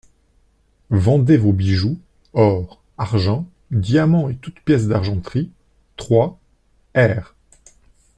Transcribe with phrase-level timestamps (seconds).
[0.89, 1.99] Vendez vos bijoux,
[2.33, 5.51] or, argent, diamants et toutes pièces d'argenterie,
[5.95, 6.39] trois,
[6.97, 7.35] r.